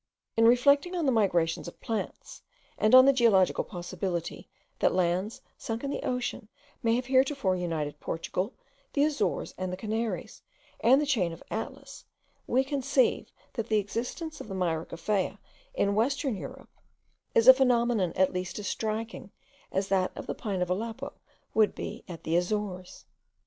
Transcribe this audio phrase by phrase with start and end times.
[0.35, 2.41] In reflecting on the migrations of plants,
[2.75, 6.47] and on the geological possibility, that lands sunk in the ocean
[6.81, 8.55] may have heretofore united Portugal,
[8.93, 10.41] the Azores, the Canaries,
[10.79, 12.03] and the chain of Atlas,
[12.47, 15.37] we conceive, that the existence of the Myrica Faya
[15.75, 16.71] in western Europe
[17.35, 19.29] is a phenomenon at least as striking
[19.71, 21.13] as that of the pine of Aleppo
[21.53, 23.05] would be at the Azores.)